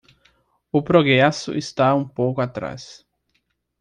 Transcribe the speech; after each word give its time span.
O 0.71 0.81
progresso 0.81 1.53
está 1.53 1.93
um 1.93 2.07
pouco 2.07 2.41
atrás 2.41 3.05